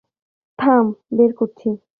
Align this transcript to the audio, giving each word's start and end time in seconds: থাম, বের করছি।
থাম, 0.59 0.85
বের 1.17 1.31
করছি। 1.33 1.69